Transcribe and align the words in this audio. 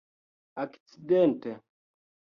akcidente 0.63 1.51